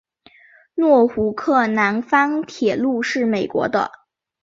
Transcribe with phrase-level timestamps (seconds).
[0.73, 3.91] 诺福克南方铁路是美国的。